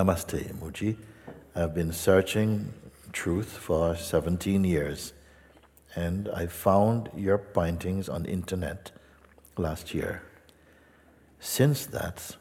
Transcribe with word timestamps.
Namaste, 0.00 0.54
Mooji. 0.54 0.96
I've 1.54 1.74
been 1.74 1.92
searching 1.92 2.72
truth 3.12 3.48
for 3.48 3.94
17 3.94 4.64
years, 4.64 5.12
and 5.94 6.26
I 6.30 6.46
found 6.46 7.10
your 7.14 7.36
pointings 7.36 8.08
on 8.08 8.24
internet 8.24 8.92
last 9.58 9.92
year. 9.92 10.22
Since 11.38 11.84
that, 11.86 12.34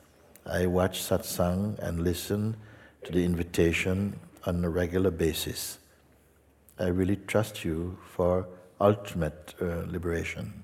I 0.45 0.68
watch 0.68 1.02
satsang 1.02 1.77
and 1.80 2.02
listen 2.02 2.55
to 3.04 3.12
the 3.12 3.26
invitation 3.26 4.18
on 4.46 4.63
a 4.63 4.70
regular 4.70 5.12
basis. 5.12 5.80
I 6.80 6.88
really 6.88 7.18
trust 7.18 7.66
you 7.66 7.98
for 8.16 8.48
ultimate 8.80 9.54
uh, 9.62 9.84
liberation. 9.85 10.63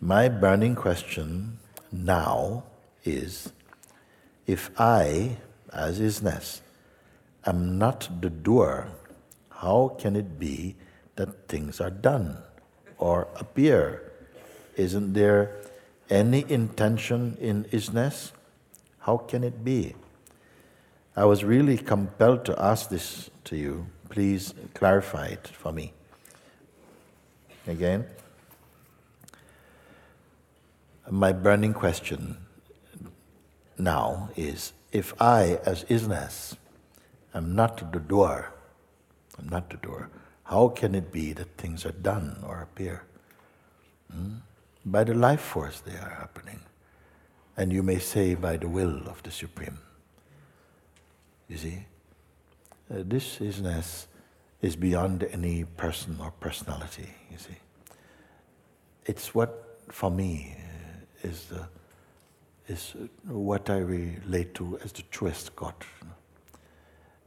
My 0.00 0.30
burning 0.30 0.74
question 0.74 1.58
now 1.92 2.64
is 3.04 3.52
if 4.46 4.70
I, 4.78 5.36
as 5.72 6.00
isness, 6.00 6.60
am 7.46 7.78
not 7.78 8.08
the 8.20 8.30
doer, 8.30 8.88
how 9.50 9.96
can 9.98 10.16
it 10.16 10.38
be 10.38 10.76
that 11.16 11.48
things 11.48 11.80
are 11.80 11.90
done 11.90 12.38
or 12.98 13.28
appear? 13.36 14.12
Isn't 14.76 15.12
there 15.12 15.56
any 16.08 16.44
intention 16.48 17.36
in 17.40 17.64
isness? 17.64 18.32
How 19.00 19.18
can 19.18 19.44
it 19.44 19.64
be? 19.64 19.94
I 21.16 21.24
was 21.24 21.44
really 21.44 21.76
compelled 21.76 22.44
to 22.46 22.60
ask 22.60 22.88
this 22.88 23.30
to 23.44 23.56
you. 23.56 23.86
Please 24.08 24.54
clarify 24.74 25.26
it 25.26 25.48
for 25.48 25.72
me. 25.72 25.92
Again, 27.66 28.06
my 31.10 31.32
burning 31.32 31.74
question 31.74 32.36
now 33.78 34.30
is 34.36 34.72
if 34.92 35.14
I, 35.20 35.60
as 35.64 35.84
isness, 35.84 36.56
am 37.34 37.54
not 37.54 37.92
the 37.92 38.00
doer, 38.00 38.52
I'm 39.38 39.48
not 39.48 39.70
the 39.70 39.76
doer, 39.76 40.10
how 40.44 40.68
can 40.68 40.94
it 40.94 41.12
be 41.12 41.32
that 41.32 41.56
things 41.56 41.86
are 41.86 41.92
done 41.92 42.42
or 42.46 42.60
appear? 42.62 43.02
Hmm? 44.12 44.38
By 44.84 45.04
the 45.04 45.14
life 45.14 45.40
force 45.40 45.80
they 45.80 45.96
are 45.96 46.16
happening. 46.18 46.60
And 47.56 47.72
you 47.72 47.82
may 47.82 47.98
say 47.98 48.34
by 48.34 48.56
the 48.56 48.68
will 48.68 49.06
of 49.06 49.22
the 49.22 49.30
Supreme. 49.30 49.78
You 51.48 51.56
see? 51.56 51.78
Uh, 52.92 53.02
this 53.06 53.38
isness 53.38 54.06
is 54.62 54.76
beyond 54.76 55.22
any 55.30 55.64
person 55.64 56.18
or 56.20 56.32
personality, 56.32 57.08
you 57.30 57.38
see. 57.38 57.56
It's 59.06 59.34
what, 59.34 59.78
for 59.88 60.10
me, 60.10 60.56
uh, 60.56 61.28
is, 61.28 61.46
the, 61.46 61.68
is 62.70 62.94
what 63.26 63.68
I 63.68 63.78
relate 63.78 64.54
to 64.54 64.78
as 64.84 64.92
the 64.92 65.02
truest 65.10 65.56
God. 65.56 65.74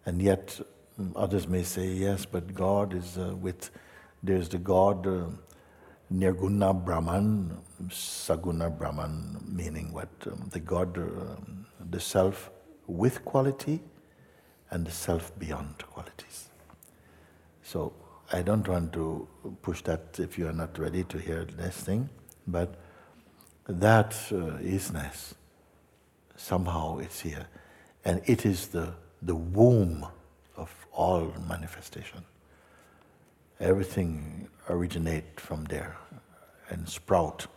And 0.05 0.22
yet, 0.22 0.59
mm, 0.99 1.11
others 1.15 1.48
may 1.48 1.64
say, 1.64 1.87
yes, 1.87 2.26
but 2.26 2.54
God 2.54 2.93
is 2.93 3.17
uh, 3.17 3.36
with, 3.36 3.70
there's 4.21 4.48
the 4.48 4.58
God, 4.58 5.05
uh, 5.05 5.26
Nirguna 6.11 6.73
Brahman, 6.86 7.58
Saguna 7.89 8.70
Brahman, 8.77 9.43
meaning 9.45 9.92
what? 9.92 10.09
Um, 10.27 10.49
the 10.52 10.59
God, 10.59 10.98
uh, 10.98 11.36
the 11.89 11.99
self 11.99 12.49
with 12.87 13.26
quality 13.26 13.82
and 14.70 14.86
the 14.86 14.92
self 14.92 15.37
beyond 15.39 15.77
qualities. 15.80 16.49
So 17.64 17.93
I 18.32 18.42
don't 18.42 18.67
want 18.67 18.93
to 18.93 19.27
push 19.61 19.82
that 19.83 20.20
if 20.20 20.37
you 20.37 20.48
are 20.48 20.53
not 20.53 20.77
ready 20.77 21.03
to 21.05 21.17
hear 21.17 21.45
this 21.45 21.76
thing, 21.76 22.09
but 22.48 22.76
that 23.68 24.14
uh, 24.32 24.60
isness, 24.62 25.34
somehow 26.36 26.98
it's 27.00 27.22
here. 27.22 27.48
And 28.06 28.22
it 28.26 28.46
is 28.46 28.68
the, 28.68 28.94
the 29.22 29.36
womb 29.36 30.06
of 30.58 30.74
all 30.92 31.34
manifestation. 31.48 32.24
Everything 33.60 34.48
originate 34.70 35.40
from 35.40 35.64
there 35.66 35.96
and 36.70 36.88
sprout 36.88 37.48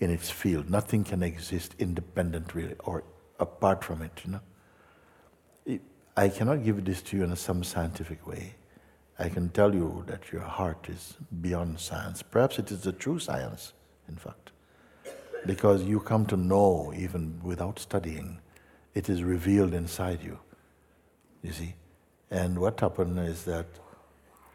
in 0.00 0.10
its 0.10 0.30
field. 0.30 0.68
Nothing 0.70 1.04
can 1.04 1.22
exist 1.22 1.74
independent 1.78 2.54
really 2.54 2.74
or 2.80 3.04
apart 3.38 3.84
from 3.84 4.02
it, 4.02 4.20
you 4.24 4.32
know. 4.32 4.40
I 6.16 6.28
cannot 6.28 6.64
give 6.64 6.84
this 6.84 7.02
to 7.02 7.16
you 7.16 7.24
in 7.24 7.34
some 7.34 7.64
scientific 7.64 8.26
way. 8.26 8.54
I 9.18 9.28
can 9.28 9.48
tell 9.48 9.74
you 9.74 10.04
that 10.06 10.32
your 10.32 10.42
heart 10.42 10.88
is 10.88 11.14
beyond 11.40 11.78
science. 11.80 12.22
Perhaps 12.22 12.58
it 12.58 12.70
is 12.70 12.82
the 12.82 12.92
true 12.92 13.18
science, 13.18 13.72
in 14.08 14.16
fact, 14.16 14.43
because 15.46 15.82
you 15.82 16.00
come 16.00 16.26
to 16.26 16.36
know 16.36 16.92
even 16.96 17.40
without 17.42 17.78
studying. 17.78 18.40
It 18.94 19.08
is 19.08 19.22
revealed 19.22 19.74
inside 19.74 20.22
you, 20.22 20.38
you 21.42 21.52
see. 21.52 21.74
And 22.30 22.58
what 22.58 22.80
happened 22.80 23.18
is 23.18 23.44
that 23.44 23.66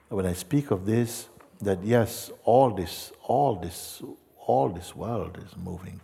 when 0.10 0.26
I 0.26 0.34
speak 0.34 0.72
of 0.72 0.86
this, 0.86 1.28
that 1.62 1.84
yes, 1.84 2.32
all 2.44 2.72
this, 2.72 3.12
all 3.24 3.56
this, 3.56 4.02
all 4.48 4.70
this 4.70 4.96
world 4.96 5.38
is 5.46 5.56
moving. 5.58 6.02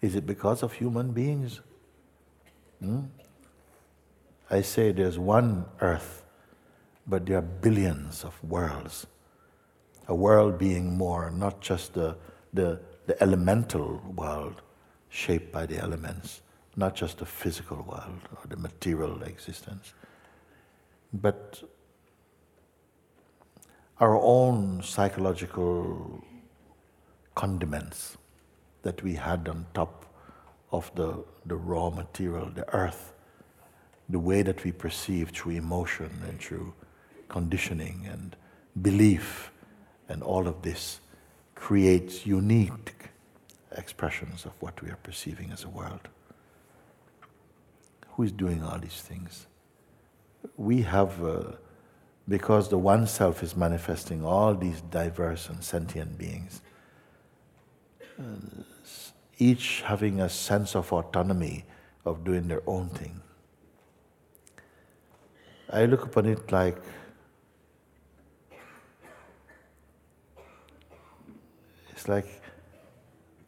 Is 0.00 0.14
it 0.14 0.26
because 0.26 0.62
of 0.62 0.72
human 0.72 1.12
beings? 1.12 1.60
Hmm? 2.80 3.00
I 4.50 4.62
say 4.62 4.92
there's 4.92 5.18
one 5.18 5.66
earth, 5.80 6.24
but 7.06 7.26
there 7.26 7.38
are 7.38 7.42
billions 7.42 8.24
of 8.24 8.42
worlds. 8.42 9.06
A 10.08 10.14
world 10.14 10.58
being 10.58 10.96
more, 10.96 11.30
not 11.30 11.60
just 11.60 11.94
the, 11.94 12.16
the, 12.52 12.80
the 13.08 13.20
elemental 13.22 14.00
world 14.14 14.60
shaped 15.08 15.50
by 15.50 15.64
the 15.66 15.78
elements, 15.78 16.42
not 16.76 16.94
just 16.94 17.18
the 17.18 17.26
physical 17.26 17.78
world 17.78 18.20
or 18.36 18.46
the 18.48 18.56
material 18.56 19.22
existence, 19.22 19.94
but 21.12 21.62
our 23.98 24.16
own 24.16 24.82
psychological 24.82 26.22
condiments 27.34 28.18
that 28.82 29.02
we 29.02 29.14
had 29.14 29.48
on 29.48 29.66
top 29.72 30.04
of 30.70 30.90
the, 30.94 31.24
the 31.46 31.56
raw 31.56 31.88
material, 31.88 32.50
the 32.54 32.68
earth 32.74 33.14
the 34.10 34.18
way 34.18 34.42
that 34.42 34.64
we 34.64 34.72
perceive 34.72 35.30
through 35.30 35.52
emotion 35.52 36.10
and 36.28 36.38
through 36.40 36.72
conditioning 37.28 38.06
and 38.10 38.36
belief 38.80 39.50
and 40.08 40.22
all 40.22 40.46
of 40.46 40.62
this 40.62 41.00
creates 41.58 42.24
unique 42.24 43.10
expressions 43.72 44.46
of 44.46 44.52
what 44.60 44.80
we 44.80 44.88
are 44.88 44.98
perceiving 45.02 45.50
as 45.50 45.64
a 45.64 45.68
world. 45.68 46.08
Who 48.12 48.22
is 48.22 48.32
doing 48.32 48.62
all 48.62 48.78
these 48.78 49.00
things? 49.00 49.48
We 50.56 50.82
have, 50.82 51.22
uh, 51.22 51.52
because 52.28 52.68
the 52.68 52.78
One 52.78 53.08
Self 53.08 53.42
is 53.42 53.56
manifesting 53.56 54.24
all 54.24 54.54
these 54.54 54.80
diverse 54.82 55.48
and 55.48 55.62
sentient 55.62 56.16
beings, 56.16 56.62
uh, 58.20 58.62
each 59.38 59.82
having 59.82 60.20
a 60.20 60.28
sense 60.28 60.76
of 60.76 60.92
autonomy 60.92 61.64
of 62.04 62.22
doing 62.22 62.46
their 62.46 62.62
own 62.68 62.88
thing. 62.88 63.20
I 65.70 65.86
look 65.86 66.04
upon 66.04 66.26
it 66.26 66.52
like 66.52 66.78
it's 71.98 72.06
like 72.06 72.28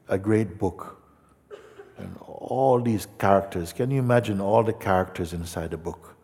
a 0.09 0.19
great 0.19 0.59
book. 0.59 1.01
And 1.99 2.17
all 2.27 2.81
these 2.81 3.07
characters, 3.19 3.73
can 3.73 3.93
you 3.93 4.01
imagine 4.01 4.41
all 4.41 4.65
the 4.65 4.73
characters 4.73 5.33
inside 5.33 5.71
the 5.71 5.77
book 5.77 6.17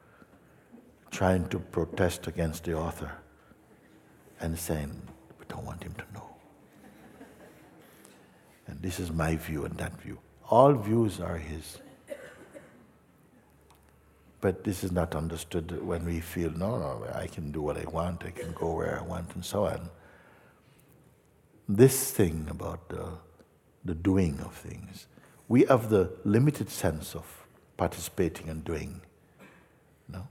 trying 1.13 1.47
to 1.51 1.61
protest 1.61 2.27
against 2.27 2.65
the 2.65 2.75
author 2.75 3.13
and 4.41 4.59
saying, 4.59 4.91
We 5.39 5.45
don't 5.47 5.65
want 5.65 5.85
him 5.85 5.95
to 5.95 6.05
know. 6.15 6.29
And 8.67 8.83
this 8.83 8.99
is 8.99 9.13
my 9.13 9.37
view 9.37 9.65
and 9.65 9.77
that 9.77 9.93
view. 10.01 10.19
All 10.51 10.73
views 10.73 11.21
are 11.21 11.39
his. 11.39 11.79
But 14.41 14.65
this 14.65 14.83
is 14.83 14.91
not 14.91 15.15
understood 15.15 15.81
when 15.87 16.05
we 16.05 16.19
feel, 16.19 16.51
no, 16.51 16.77
no, 16.77 17.07
I 17.15 17.29
can 17.29 17.53
do 17.53 17.63
what 17.63 17.77
I 17.77 17.85
want, 17.89 18.25
I 18.25 18.31
can 18.31 18.53
go 18.53 18.75
where 18.75 18.99
I 18.99 19.03
want, 19.03 19.33
and 19.37 19.45
so 19.45 19.67
on. 19.67 19.91
This 21.69 22.13
thing 22.13 22.47
about 22.49 22.89
the, 22.89 23.09
the 23.85 23.95
doing 23.95 24.39
of 24.41 24.55
things, 24.55 25.09
we 25.49 25.65
have 25.65 25.91
the 25.91 26.13
limited 26.25 26.71
sense 26.71 27.15
of 27.15 27.47
participating 27.77 28.49
and 28.49 28.65
doing. 28.65 29.01
No? 30.09 30.29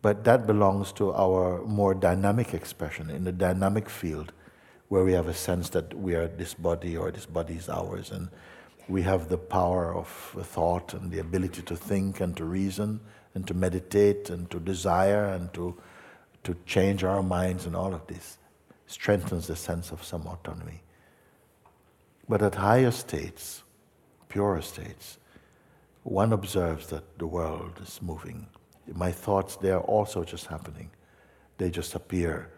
But 0.00 0.24
that 0.24 0.46
belongs 0.46 0.92
to 0.92 1.12
our 1.12 1.62
more 1.64 1.94
dynamic 1.94 2.54
expression, 2.54 3.10
in 3.10 3.24
the 3.24 3.32
dynamic 3.32 3.90
field, 3.90 4.32
where 4.88 5.04
we 5.04 5.12
have 5.12 5.28
a 5.28 5.34
sense 5.34 5.68
that 5.70 5.92
we 5.92 6.14
are 6.14 6.26
this 6.26 6.54
body 6.54 6.96
or 6.96 7.10
this 7.10 7.26
body 7.26 7.54
is 7.54 7.68
ours, 7.68 8.10
and 8.10 8.28
we 8.88 9.02
have 9.02 9.28
the 9.28 9.38
power 9.38 9.94
of 9.94 10.08
thought 10.42 10.94
and 10.94 11.10
the 11.10 11.18
ability 11.18 11.62
to 11.62 11.76
think 11.76 12.20
and 12.20 12.36
to 12.36 12.44
reason 12.44 13.00
and 13.34 13.46
to 13.46 13.54
meditate 13.54 14.30
and 14.30 14.50
to 14.50 14.58
desire 14.58 15.26
and 15.26 15.52
to, 15.52 15.78
to 16.44 16.56
change 16.66 17.04
our 17.04 17.22
minds 17.22 17.66
and 17.66 17.76
all 17.76 17.94
of 17.94 18.06
this 18.06 18.38
strengthens 18.92 19.46
the 19.46 19.56
sense 19.56 19.90
of 19.90 20.04
some 20.04 20.26
autonomy. 20.26 20.82
But 22.28 22.42
at 22.42 22.54
higher 22.54 22.90
states, 22.90 23.62
purer 24.28 24.60
states, 24.60 25.18
one 26.02 26.32
observes 26.32 26.88
that 26.88 27.18
the 27.18 27.26
world 27.26 27.80
is 27.82 28.00
moving. 28.02 28.46
My 28.92 29.10
thoughts, 29.10 29.56
they 29.56 29.70
are 29.70 29.80
also 29.80 30.24
just 30.24 30.46
happening. 30.46 30.90
They 31.56 31.70
just 31.70 31.94
appear. 31.94 32.50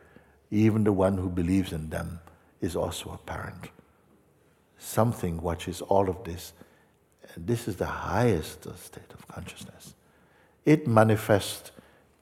Even 0.51 0.83
the 0.83 0.93
one 0.93 1.17
who 1.17 1.29
believes 1.29 1.73
in 1.73 1.89
them 1.91 2.21
is 2.61 2.75
also 2.75 3.11
apparent. 3.11 3.71
Something 4.79 5.41
watches 5.41 5.83
all 5.83 6.09
of 6.09 6.25
this. 6.25 6.53
This 7.37 7.69
is 7.69 7.77
the 7.77 7.87
highest 7.87 8.63
state 8.79 9.13
of 9.13 9.27
consciousness. 9.29 9.95
It 10.65 10.89
manifests 10.89 11.71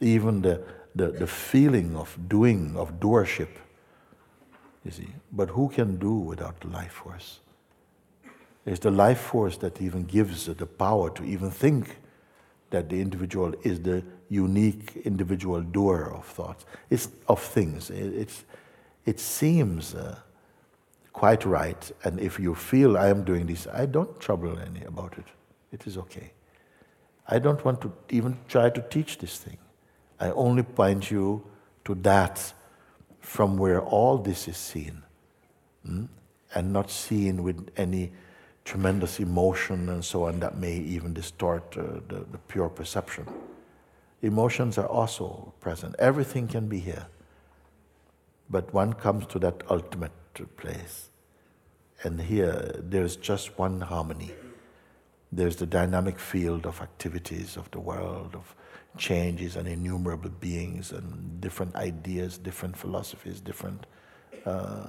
even 0.01 0.43
the, 0.43 0.63
the, 0.95 1.09
the 1.13 1.27
feeling 1.27 1.97
of 1.97 2.17
doing, 2.29 2.77
of 2.77 3.01
doership. 3.01 3.49
You 4.85 4.91
see, 4.91 5.09
but 5.31 5.51
who 5.51 5.69
can 5.69 5.97
do 5.97 6.13
without 6.13 6.61
the 6.61 6.69
life 6.69 6.93
force? 6.93 7.41
It's 8.65 8.81
the 8.81 8.91
life 8.91 9.21
force 9.21 9.57
that 9.59 9.81
even 9.81 10.05
gives 10.05 10.47
the 10.47 10.67
power 10.67 11.11
to 11.11 11.25
even 11.25 11.51
think 11.51 11.99
that 12.71 12.89
the 12.89 13.01
individual 13.01 13.55
is 13.63 13.81
the 13.81 14.03
unique 14.29 14.97
individual 15.05 15.61
doer 15.61 16.13
of 16.15 16.25
thoughts, 16.25 16.65
it's 16.91 17.09
of 17.29 17.41
things. 17.41 17.91
It's, 17.91 18.45
it 19.05 19.21
seems 19.21 19.95
uh, 19.95 20.17
quite 21.13 21.45
right, 21.45 21.91
and 22.05 22.19
if 22.19 22.39
you 22.39 22.55
feel 22.55 22.97
I 22.97 23.09
am 23.09 23.25
doing 23.25 23.47
this, 23.47 23.67
I 23.67 23.87
don't 23.87 24.19
trouble 24.21 24.59
any 24.59 24.85
about 24.85 25.19
it. 25.19 25.27
It 25.71 25.87
is 25.87 25.99
okay. 25.99 26.33
I 27.29 27.39
don't 27.39 27.63
want 27.65 27.81
to 27.83 27.93
even 28.11 28.39
try 28.49 28.71
to 28.71 28.81
teach 28.81 29.19
this 29.19 29.39
thing. 29.39 29.59
I 30.19 30.31
only 30.31 30.63
point 30.63 31.11
you 31.11 31.45
to 31.85 31.95
that 31.97 32.53
from 33.23 33.57
where 33.57 33.81
all 33.81 34.19
this 34.19 34.49
is 34.49 34.57
seen, 34.57 35.03
hmm? 35.87 36.05
and 36.55 36.73
not 36.73 36.91
seen 36.91 37.43
with 37.43 37.71
any 37.77 38.13
tremendous 38.65 39.19
emotion 39.21 39.89
and 39.89 40.05
so 40.05 40.25
on 40.25 40.41
that 40.41 40.57
may 40.57 40.77
even 40.77 41.15
distort 41.15 41.77
uh, 41.79 42.01
the, 42.09 42.27
the 42.31 42.39
pure 42.49 42.69
perception. 42.69 43.27
Emotions 44.21 44.77
are 44.77 44.87
also 44.87 45.53
present. 45.61 45.97
Everything 45.99 46.47
can 46.47 46.69
be 46.69 46.79
here. 46.79 47.07
But 48.51 48.73
one 48.75 48.93
comes 48.93 49.27
to 49.29 49.39
that 49.41 49.63
ultimate 49.71 50.13
place. 50.57 51.09
And 52.05 52.21
here, 52.21 52.75
there's 52.79 53.17
just 53.17 53.59
one 53.59 53.81
harmony. 53.81 54.33
There's 55.31 55.57
the 55.57 55.67
dynamic 55.67 56.19
field 56.19 56.67
of 56.67 56.81
activities 56.81 57.57
of 57.57 57.71
the 57.71 57.81
world, 57.81 58.35
of 58.35 58.55
changes 58.99 59.57
and 59.57 59.67
innumerable 59.67 60.31
beings 60.31 60.93
and 60.93 61.41
different 61.41 61.75
ideas, 61.77 62.39
different 62.39 62.77
philosophies, 62.77 63.41
different, 63.41 63.87
uh, 64.45 64.87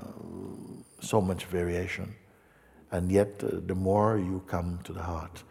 so 1.00 1.22
much 1.22 1.46
variation. 1.46 2.14
And 2.92 3.12
yet, 3.12 3.42
uh, 3.44 3.60
the 3.66 3.76
more 3.76 4.18
you 4.18 4.44
come 4.48 4.80
to 4.84 4.94
the 4.94 5.02
heart, 5.02 5.44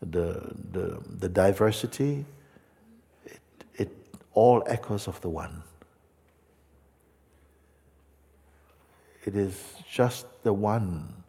the, 0.00 0.52
the, 0.72 1.00
the 1.18 1.28
diversity, 1.28 2.24
it, 3.24 3.40
it 3.74 3.90
all 4.34 4.62
echoes 4.66 5.08
of 5.08 5.20
the 5.20 5.30
one. 5.30 5.62
It 9.24 9.34
is 9.34 9.74
just 9.90 10.26
the 10.42 10.52
one 10.52 11.24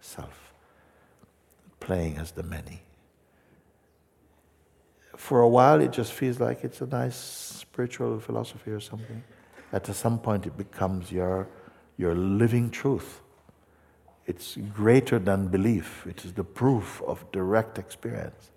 self 0.00 0.52
playing 1.78 2.16
as 2.16 2.32
the 2.32 2.42
many. 2.42 2.85
For 5.16 5.40
a 5.40 5.48
while, 5.48 5.80
it 5.80 5.92
just 5.92 6.12
feels 6.12 6.40
like 6.40 6.62
it's 6.62 6.80
a 6.80 6.86
nice 6.86 7.16
spiritual 7.16 8.20
philosophy 8.20 8.70
or 8.70 8.80
something. 8.80 9.22
At 9.72 9.86
some 9.94 10.18
point, 10.18 10.46
it 10.46 10.56
becomes 10.56 11.10
your, 11.10 11.48
your 11.96 12.14
living 12.14 12.70
truth. 12.70 13.20
It's 14.26 14.56
greater 14.74 15.18
than 15.18 15.48
belief. 15.48 16.06
It 16.06 16.24
is 16.24 16.32
the 16.32 16.44
proof 16.44 17.02
of 17.06 17.30
direct 17.32 17.78
experience. 17.78 18.50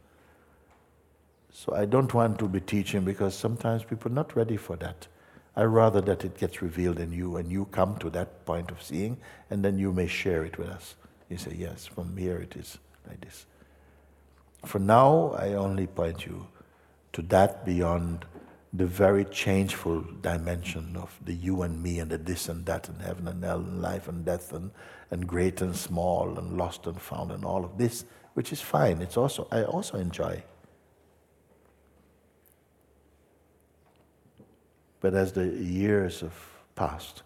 So 1.51 1.73
I 1.75 1.85
don't 1.85 2.13
want 2.13 2.39
to 2.39 2.47
be 2.47 2.59
teaching 2.59 3.03
because 3.03 3.35
sometimes 3.35 3.83
people 3.83 4.11
are 4.11 4.15
not 4.15 4.35
ready 4.35 4.57
for 4.57 4.75
that. 4.77 5.07
I 5.55 5.63
rather 5.63 6.01
that 6.01 6.23
it 6.23 6.37
gets 6.37 6.61
revealed 6.61 6.99
in 6.99 7.11
you 7.11 7.37
and 7.37 7.51
you 7.51 7.65
come 7.65 7.97
to 7.97 8.09
that 8.11 8.45
point 8.45 8.71
of 8.71 8.81
seeing 8.81 9.17
and 9.49 9.63
then 9.63 9.77
you 9.77 9.91
may 9.91 10.07
share 10.07 10.45
it 10.45 10.57
with 10.57 10.69
us. 10.69 10.95
You 11.29 11.37
say, 11.37 11.55
yes, 11.57 11.85
from 11.85 12.15
here 12.15 12.37
it 12.37 12.55
is 12.55 12.77
like 13.07 13.21
this. 13.21 13.45
For 14.65 14.79
now, 14.79 15.35
I 15.37 15.53
only 15.53 15.87
point 15.87 16.25
you 16.25 16.47
to 17.13 17.21
that 17.23 17.65
beyond 17.65 18.25
the 18.73 18.85
very 18.85 19.25
changeful 19.25 20.01
dimension 20.21 20.95
of 20.95 21.17
the 21.25 21.33
you 21.33 21.63
and 21.63 21.81
me 21.81 21.99
and 21.99 22.11
the 22.11 22.17
this 22.17 22.49
and 22.49 22.65
that 22.67 22.87
and 22.87 23.01
heaven 23.01 23.27
and 23.27 23.43
hell 23.43 23.59
and 23.59 23.81
life 23.81 24.07
and 24.07 24.23
death 24.23 24.53
and, 24.53 24.69
and 25.09 25.27
great 25.27 25.61
and 25.61 25.75
small 25.75 26.37
and 26.37 26.55
lost 26.55 26.85
and 26.85 27.01
found 27.01 27.31
and 27.31 27.43
all 27.43 27.65
of 27.65 27.77
this, 27.77 28.05
which 28.35 28.53
is 28.53 28.61
fine. 28.61 29.01
It's 29.01 29.17
also 29.17 29.47
I 29.51 29.63
also 29.63 29.97
enjoy. 29.97 30.43
But 35.01 35.15
as 35.15 35.31
the 35.31 35.47
years 35.47 36.19
have 36.19 36.37
passed 36.75 37.23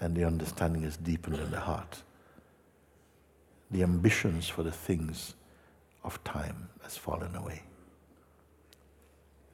and 0.00 0.14
the 0.16 0.24
understanding 0.24 0.82
has 0.82 0.96
deepened 0.96 1.36
in 1.36 1.50
the 1.50 1.60
heart, 1.60 2.02
the 3.70 3.82
ambitions 3.82 4.48
for 4.48 4.62
the 4.62 4.70
things 4.70 5.34
of 6.04 6.22
time 6.24 6.68
has 6.82 6.96
fallen 6.96 7.34
away. 7.36 7.62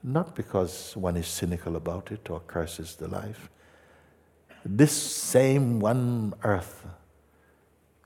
Not 0.02 0.34
because 0.34 0.96
one 0.96 1.16
is 1.16 1.26
cynical 1.26 1.76
about 1.76 2.12
it 2.12 2.30
or 2.30 2.40
curses 2.40 2.94
the 2.96 3.08
life. 3.08 3.50
This 4.64 4.92
same 4.92 5.80
one 5.80 6.34
earth, 6.44 6.86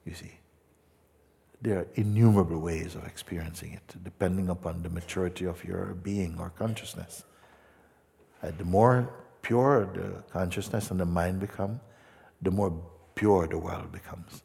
you 0.05 0.15
see, 0.15 0.33
there 1.61 1.79
are 1.79 1.87
innumerable 1.95 2.59
ways 2.59 2.97
of 2.97 3.07
experiencing 3.07 3.73
it, 3.75 3.95
depending 4.03 4.49
upon 4.49 4.83
the 4.83 4.89
maturity 4.89 5.45
of 5.45 5.65
your 5.65 5.95
being 6.03 6.37
or 6.39 6.51
consciousness. 6.51 7.25
Uh, 8.43 8.51
the 8.59 8.65
more 8.65 9.09
pure 9.43 9.87
the 9.95 10.23
consciousness 10.33 10.91
and 10.91 10.99
the 10.99 11.07
mind 11.07 11.41
become, 11.41 11.81
the 12.41 12.51
more 12.51 12.73
pure 13.15 13.47
the 13.47 13.59
world 13.59 13.93
becomes. 13.93 14.43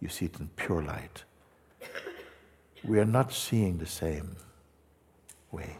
You 0.00 0.08
see 0.08 0.26
it 0.26 0.38
in 0.38 0.48
pure 0.56 0.82
light. 0.82 1.24
We 2.84 2.98
are 2.98 3.04
not 3.04 3.32
seeing 3.32 3.78
the 3.78 3.86
same 3.86 4.36
way. 5.50 5.76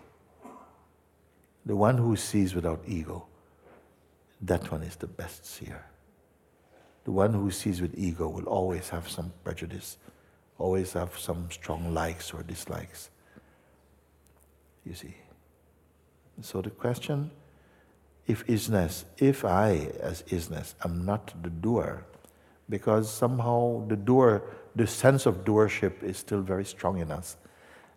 The 1.65 1.77
one 1.77 1.99
who 1.99 2.17
sees 2.17 2.55
without 2.55 2.83
ego, 2.87 3.27
that 4.43 4.71
one 4.71 4.83
is 4.83 4.97
the 4.97 5.07
best 5.07 5.47
seer. 5.47 5.85
The 7.05 7.13
one 7.13 7.33
who 7.33 7.51
sees 7.51 7.81
with 7.81 7.99
ego 7.99 8.29
will 8.29 8.47
always 8.47 8.89
have 8.91 9.09
some 9.09 9.33
prejudice, 9.45 9.97
always 10.59 10.93
have 10.93 11.19
some 11.19 11.51
strong 11.51 11.95
likes 11.95 12.33
or 12.33 12.43
dislikes. 12.43 13.11
You 14.85 14.95
see. 14.95 15.15
So 16.43 16.63
the 16.63 16.71
question 16.71 17.31
if 18.27 18.47
isness, 18.47 19.05
if 19.19 19.45
I, 19.45 19.91
as 20.01 20.23
isness, 20.29 20.75
am 20.85 21.05
not 21.05 21.35
the 21.43 21.51
doer, 21.51 22.05
because 22.71 23.13
somehow 23.13 23.87
the 23.89 23.97
doer, 23.97 24.43
the 24.75 24.87
sense 24.87 25.27
of 25.27 25.45
doership 25.45 26.03
is 26.03 26.17
still 26.17 26.41
very 26.41 26.65
strong 26.65 26.99
in 26.99 27.11
us. 27.11 27.37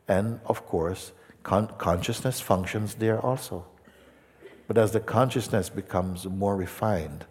And 0.08 0.42
of 0.46 0.66
course, 0.66 1.14
Con- 1.44 1.68
consciousness 1.78 2.40
functions 2.40 2.96
there 2.96 3.20
also. 3.20 3.66
But 4.68 4.78
as 4.78 4.92
the 4.92 5.02
consciousness 5.02 5.70
becomes 5.70 6.26
more 6.26 6.56
refined, 6.56 7.26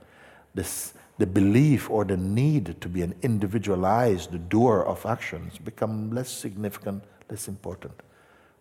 this, 0.54 0.92
the 1.16 1.26
belief 1.26 1.88
or 1.88 2.04
the 2.04 2.18
need 2.18 2.80
to 2.82 2.88
be 2.88 3.00
an 3.00 3.14
individualized 3.22 4.50
doer 4.50 4.82
of 4.82 5.06
actions 5.06 5.56
become 5.56 6.10
less 6.10 6.28
significant, 6.28 7.04
less 7.30 7.48
important. 7.48 7.94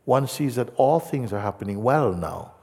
One 0.06 0.26
sees 0.26 0.56
that 0.56 0.70
all 0.78 1.02
things 1.02 1.34
are 1.34 1.42
happening 1.42 1.84
well 1.84 2.14
now. 2.14 2.54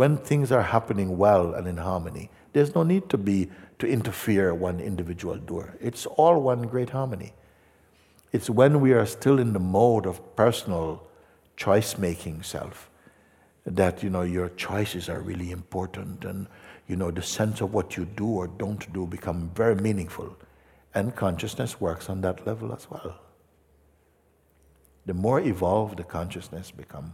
When 0.00 0.16
things 0.16 0.50
are 0.50 0.62
happening 0.62 1.18
well 1.18 1.52
and 1.52 1.68
in 1.68 1.76
harmony, 1.76 2.30
there's 2.54 2.74
no 2.74 2.82
need 2.82 3.10
to 3.10 3.18
be 3.18 3.50
to 3.78 3.86
interfere 3.86 4.54
one 4.54 4.80
individual 4.80 5.36
doer. 5.36 5.76
It's 5.78 6.06
all 6.06 6.40
one 6.40 6.62
great 6.62 6.88
harmony. 6.88 7.34
It's 8.32 8.48
when 8.48 8.80
we 8.80 8.94
are 8.94 9.04
still 9.04 9.38
in 9.38 9.52
the 9.52 9.58
mode 9.58 10.06
of 10.06 10.34
personal 10.36 11.06
choice 11.54 11.98
making 11.98 12.44
self 12.44 12.88
that 13.66 14.02
you 14.02 14.08
know 14.08 14.22
your 14.22 14.48
choices 14.48 15.10
are 15.10 15.20
really 15.20 15.50
important 15.50 16.24
and 16.24 16.46
you 16.86 16.96
know 16.96 17.10
the 17.10 17.20
sense 17.20 17.60
of 17.60 17.74
what 17.74 17.98
you 17.98 18.06
do 18.06 18.26
or 18.26 18.46
don't 18.46 18.90
do 18.94 19.06
become 19.06 19.50
very 19.54 19.74
meaningful 19.74 20.34
and 20.94 21.14
consciousness 21.14 21.78
works 21.78 22.08
on 22.08 22.22
that 22.22 22.46
level 22.46 22.72
as 22.72 22.90
well 22.90 23.20
the 25.04 25.12
more 25.12 25.40
evolved 25.40 25.98
the 25.98 26.04
consciousness 26.04 26.70
become 26.70 27.12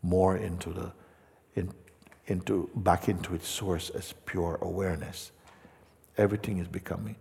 more 0.00 0.36
into 0.36 0.72
the 0.72 0.92
in, 1.56 1.72
into 2.26 2.70
back 2.74 3.08
into 3.08 3.34
its 3.34 3.48
source 3.48 3.90
as 3.90 4.14
pure 4.26 4.58
awareness 4.62 5.32
everything 6.16 6.58
is 6.58 6.68
becoming 6.68 7.16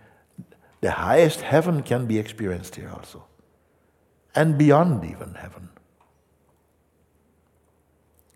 the 0.82 0.92
highest 0.92 1.42
heaven 1.42 1.82
can 1.84 2.06
be 2.06 2.18
experienced 2.18 2.76
here 2.76 2.90
also 2.90 3.24
and 4.36 4.58
beyond 4.58 5.04
even 5.04 5.34
heaven 5.36 5.70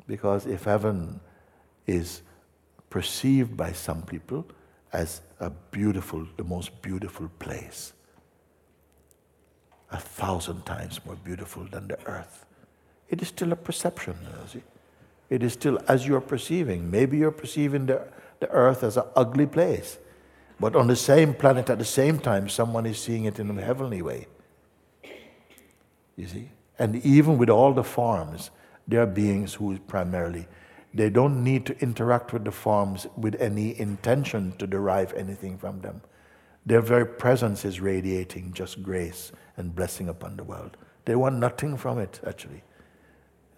because 0.07 0.45
if 0.45 0.63
heaven 0.63 1.19
is 1.85 2.21
perceived 2.89 3.55
by 3.55 3.71
some 3.71 4.01
people 4.01 4.45
as 4.93 5.21
a 5.39 5.49
beautiful, 5.49 6.25
the 6.37 6.43
most 6.43 6.81
beautiful 6.81 7.29
place, 7.39 7.93
a 9.91 9.97
thousand 9.99 10.65
times 10.65 10.99
more 11.05 11.15
beautiful 11.15 11.65
than 11.65 11.87
the 11.87 11.99
earth. 12.07 12.45
It 13.09 13.21
is 13.21 13.29
still 13.29 13.51
a 13.51 13.55
perception, 13.55 14.17
you 14.23 14.47
see. 14.47 14.63
It 15.29 15.43
is 15.43 15.53
still 15.53 15.79
as 15.87 16.07
you're 16.07 16.21
perceiving. 16.21 16.89
Maybe 16.89 17.17
you're 17.17 17.31
perceiving 17.31 17.85
the, 17.85 18.07
the 18.39 18.49
earth 18.49 18.83
as 18.83 18.97
an 18.97 19.05
ugly 19.15 19.45
place, 19.45 19.97
but 20.59 20.75
on 20.75 20.87
the 20.87 20.95
same 20.95 21.33
planet 21.33 21.69
at 21.69 21.79
the 21.79 21.85
same 21.85 22.19
time, 22.19 22.49
someone 22.49 22.85
is 22.85 22.99
seeing 22.99 23.25
it 23.25 23.39
in 23.39 23.57
a 23.57 23.61
heavenly 23.61 24.01
way. 24.01 24.27
You 26.15 26.27
see? 26.27 26.49
And 26.79 26.95
even 27.05 27.37
with 27.37 27.49
all 27.49 27.73
the 27.73 27.83
forms, 27.83 28.51
there 28.87 29.01
are 29.01 29.07
beings 29.07 29.55
who 29.55 29.77
primarily 29.79 30.47
they 30.93 31.09
don't 31.09 31.43
need 31.43 31.65
to 31.65 31.79
interact 31.79 32.33
with 32.33 32.45
the 32.45 32.51
forms 32.51 33.05
with 33.17 33.35
any 33.35 33.79
intention 33.79 34.53
to 34.57 34.65
derive 34.65 35.13
anything 35.13 35.57
from 35.57 35.81
them. 35.81 36.01
Their 36.65 36.81
very 36.81 37.05
presence 37.05 37.65
is 37.65 37.79
radiating 37.79 38.53
just 38.53 38.81
grace 38.81 39.31
and 39.57 39.75
blessing 39.75 40.09
upon 40.09 40.37
the 40.37 40.43
world. 40.43 40.75
They 41.05 41.15
want 41.15 41.35
nothing 41.37 41.77
from 41.77 41.99
it, 41.99 42.19
actually. 42.25 42.63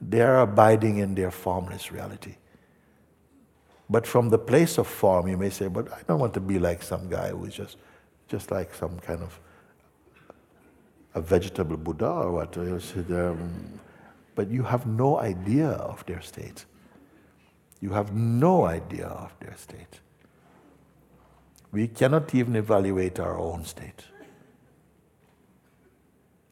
They 0.02 0.22
are 0.22 0.42
abiding 0.42 0.98
in 0.98 1.16
their 1.16 1.32
formless 1.32 1.92
reality. 1.92 2.36
But 3.90 4.06
from 4.06 4.30
the 4.30 4.38
place 4.38 4.78
of 4.78 4.88
form, 4.88 5.28
you 5.28 5.38
may 5.38 5.50
say, 5.50 5.68
but 5.68 5.92
I 5.92 6.02
don't 6.08 6.20
want 6.20 6.34
to 6.36 6.40
be 6.40 6.60
like 6.60 6.84
some 6.84 7.10
guy 7.10 7.30
who 7.30 7.46
is 7.46 7.54
just, 7.54 7.78
just 8.28 8.52
like 8.52 8.74
some 8.74 9.00
kind 9.00 9.22
of 9.24 9.40
a 11.16 11.22
vegetable 11.22 11.78
Buddha 11.78 12.10
or 12.10 12.32
what. 12.32 12.56
Um, 12.58 13.80
but 14.36 14.50
you 14.50 14.64
have 14.64 14.86
no 14.86 15.20
idea 15.20 15.70
of 15.70 16.06
their 16.06 16.22
state. 16.22 16.66
You 17.82 17.92
have 17.92 18.14
no 18.14 18.66
idea 18.66 19.08
of 19.08 19.34
their 19.40 19.56
state. 19.58 20.00
We 21.72 21.88
cannot 21.88 22.34
even 22.36 22.56
evaluate 22.56 23.20
our 23.20 23.38
own 23.38 23.66
state. 23.66 24.04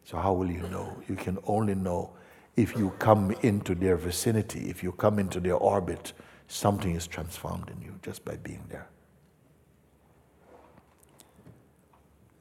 So, 0.05 0.17
how 0.17 0.33
will 0.33 0.49
you 0.49 0.67
know? 0.69 0.95
You 1.09 1.15
can 1.15 1.37
only 1.45 1.75
know 1.75 2.11
if 2.57 2.75
you 2.75 2.89
come 2.97 3.31
into 3.43 3.75
their 3.75 3.95
vicinity, 3.95 4.69
if 4.69 4.81
you 4.83 4.91
come 4.91 5.19
into 5.19 5.39
their 5.39 5.55
orbit, 5.55 6.11
something 6.47 6.95
is 6.95 7.05
transformed 7.05 7.69
in 7.69 7.79
you 7.81 7.93
just 8.01 8.25
by 8.25 8.35
being 8.35 8.63
there. 8.69 8.89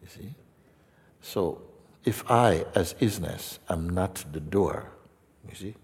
You 0.02 0.08
see? 0.08 0.34
So, 1.20 1.60
if 2.04 2.28
I, 2.30 2.64
as 2.74 2.94
isness, 2.94 3.58
am 3.68 3.90
not 3.90 4.24
the 4.32 4.40
doer, 4.40 4.90
you 5.48 5.54
see? 5.54 5.74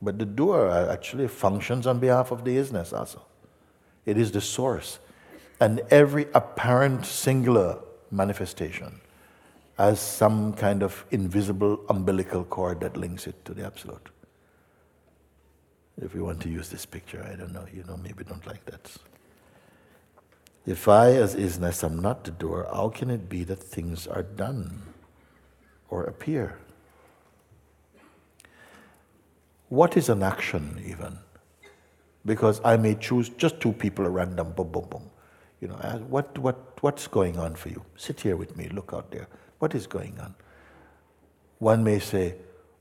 But 0.00 0.18
the 0.18 0.26
doer 0.26 0.88
actually 0.90 1.26
functions 1.26 1.86
on 1.86 1.98
behalf 1.98 2.30
of 2.30 2.44
the 2.44 2.56
isness 2.56 2.96
also. 2.96 3.22
It 4.06 4.18
is 4.18 4.30
the 4.30 4.40
source. 4.40 4.98
And 5.60 5.80
every 5.90 6.26
apparent 6.34 7.06
singular 7.06 7.78
manifestation 8.10 9.00
as 9.78 10.00
some 10.00 10.52
kind 10.52 10.82
of 10.82 11.04
invisible 11.10 11.84
umbilical 11.88 12.44
cord 12.44 12.80
that 12.80 12.96
links 12.96 13.26
it 13.26 13.44
to 13.44 13.54
the 13.54 13.64
absolute. 13.64 14.08
If 16.00 16.14
we 16.14 16.20
want 16.20 16.40
to 16.42 16.48
use 16.48 16.68
this 16.68 16.86
picture, 16.86 17.26
I 17.30 17.36
don't 17.36 17.52
know, 17.52 17.66
you 17.72 17.84
know, 17.84 17.96
maybe 17.96 18.24
don't 18.24 18.46
like 18.46 18.64
that. 18.66 18.90
If 20.64 20.88
I, 20.88 21.12
as 21.12 21.34
isness, 21.34 21.82
am 21.82 22.00
not 22.00 22.24
the 22.24 22.30
doer, 22.30 22.68
how 22.72 22.88
can 22.88 23.10
it 23.10 23.28
be 23.28 23.44
that 23.44 23.56
things 23.56 24.06
are 24.06 24.22
done 24.22 24.82
or 25.88 26.04
appear? 26.04 26.58
What 29.68 29.96
is 29.96 30.08
an 30.08 30.22
action, 30.22 30.80
even? 30.86 31.18
Because 32.24 32.60
I 32.64 32.76
may 32.76 32.94
choose 32.94 33.30
just 33.30 33.60
two 33.60 33.72
people 33.72 34.04
at 34.04 34.12
random, 34.12 34.52
boom, 34.52 34.70
boom, 34.70 34.86
boom. 34.88 35.10
You 35.60 35.68
know, 35.68 35.74
uh, 35.76 35.98
what, 35.98 36.38
what, 36.38 36.71
what's 36.82 37.06
going 37.06 37.38
on 37.38 37.54
for 37.54 37.70
you? 37.70 37.82
Sit 37.96 38.20
here 38.20 38.36
with 38.36 38.56
me, 38.56 38.68
look 38.68 38.92
out 38.92 39.10
there. 39.10 39.28
What 39.58 39.74
is 39.74 39.86
going 39.86 40.20
on? 40.20 40.34
One 41.58 41.82
may 41.82 41.98
say, 41.98 42.34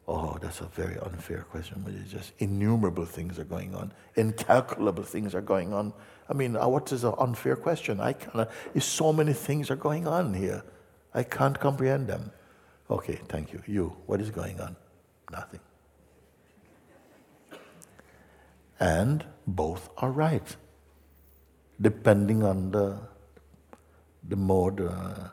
Oh, 0.08 0.38
that's 0.41 0.60
a 0.60 0.65
very 0.65 0.98
unfair 1.00 1.46
question, 1.50 1.86
it's 1.88 2.12
just 2.12 2.34
innumerable 2.39 3.05
things 3.05 3.39
are 3.39 3.46
going 3.46 3.74
on, 3.74 3.93
incalculable 4.15 5.03
things 5.03 5.34
are 5.34 5.41
going 5.41 5.74
on. 5.74 5.93
I 6.27 6.34
mean, 6.34 6.58
uh, 6.58 6.67
what 6.67 6.91
is 6.91 7.05
an 7.05 7.13
unfair 7.17 7.55
question? 7.55 8.01
I 8.01 8.12
cannot, 8.13 8.50
is 8.74 8.84
so 8.84 9.13
many 9.13 9.31
things 9.31 9.72
are 9.72 9.77
going 9.77 10.08
on 10.08 10.34
here. 10.34 10.63
I 11.13 11.24
can't 11.24 11.58
comprehend 11.58 12.08
them. 12.08 12.31
Okay, 12.89 13.22
thank 13.29 13.53
you. 13.53 13.62
You, 13.65 13.96
what 14.05 14.20
is 14.20 14.31
going 14.31 14.60
on? 14.60 14.75
Nothing. 15.31 15.62
And 18.81 19.24
both 19.48 19.89
are 19.98 20.12
right, 20.12 20.55
depending 21.79 22.43
on 22.43 22.72
the, 22.72 23.00
the 24.27 24.35
mode. 24.35 24.81
Uh, 24.81 25.29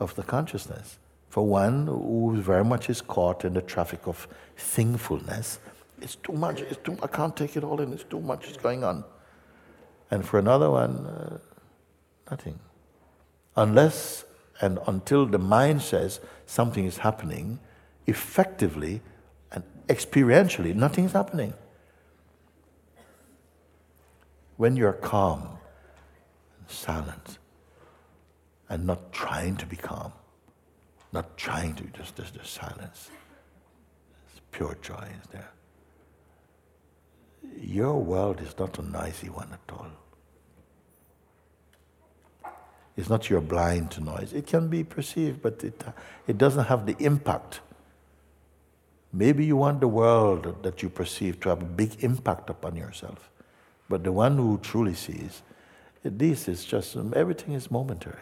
of 0.00 0.14
the 0.16 0.22
consciousness. 0.22 0.98
For 1.28 1.46
one 1.46 1.86
who 1.86 2.40
very 2.40 2.64
much 2.64 2.90
is 2.90 3.00
caught 3.00 3.44
in 3.44 3.54
the 3.54 3.62
traffic 3.62 4.08
of 4.08 4.26
thingfulness, 4.56 5.60
it's 6.00 6.16
too 6.16 6.32
much, 6.32 6.62
it's 6.62 6.78
too, 6.82 6.96
I 7.02 7.06
can't 7.06 7.36
take 7.36 7.56
it 7.56 7.62
all 7.62 7.80
in, 7.80 7.92
it's 7.92 8.04
too 8.04 8.20
much 8.20 8.48
is 8.48 8.56
going 8.56 8.82
on. 8.82 9.04
And 10.10 10.26
for 10.26 10.38
another 10.38 10.70
one, 10.70 11.06
uh, 11.06 11.38
nothing. 12.30 12.58
Unless 13.54 14.24
and 14.60 14.78
until 14.86 15.26
the 15.26 15.38
mind 15.38 15.82
says 15.82 16.20
something 16.46 16.84
is 16.84 16.98
happening, 16.98 17.60
effectively 18.06 19.02
and 19.52 19.62
experientially, 19.88 20.74
nothing 20.74 21.04
is 21.04 21.12
happening. 21.12 21.54
When 24.56 24.76
you're 24.76 24.94
calm, 24.94 25.58
silent, 26.66 27.38
and 28.70 28.86
not 28.86 29.12
trying 29.12 29.56
to 29.56 29.66
be 29.66 29.76
calm, 29.76 30.12
not 31.12 31.36
trying 31.36 31.74
to, 31.74 31.84
just, 31.88 32.16
just, 32.16 32.34
just 32.34 32.54
silence. 32.54 33.10
It's 34.30 34.40
pure 34.52 34.78
joy 34.80 35.08
is 35.20 35.28
there. 35.32 35.50
Your 37.60 37.96
world 37.96 38.40
is 38.40 38.56
not 38.58 38.78
a 38.78 38.82
noisy 38.82 39.28
one 39.28 39.48
at 39.52 39.74
all. 39.74 39.88
It's 42.96 43.08
not 43.08 43.28
you're 43.28 43.40
blind 43.40 43.90
to 43.92 44.00
noise. 44.02 44.32
It 44.32 44.46
can 44.46 44.68
be 44.68 44.84
perceived, 44.84 45.42
but 45.42 45.64
it, 45.64 45.82
uh, 45.86 45.92
it 46.26 46.38
doesn't 46.38 46.66
have 46.66 46.86
the 46.86 46.96
impact. 46.98 47.60
Maybe 49.12 49.44
you 49.44 49.56
want 49.56 49.80
the 49.80 49.88
world 49.88 50.62
that 50.62 50.82
you 50.82 50.90
perceive 50.90 51.40
to 51.40 51.48
have 51.48 51.62
a 51.62 51.64
big 51.64 52.04
impact 52.04 52.50
upon 52.50 52.76
yourself. 52.76 53.30
But 53.88 54.04
the 54.04 54.12
one 54.12 54.36
who 54.36 54.58
truly 54.58 54.94
sees, 54.94 55.42
this 56.04 56.46
is 56.46 56.64
just, 56.64 56.94
everything 56.94 57.54
is 57.54 57.70
momentary. 57.70 58.20